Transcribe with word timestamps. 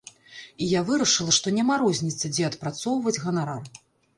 І 0.63 0.69
я 0.69 0.81
вырашыла, 0.87 1.35
што 1.39 1.53
няма 1.57 1.77
розніцы, 1.83 2.33
дзе 2.33 2.43
адпрацоўваць 2.51 3.17
ганарар. 3.27 3.63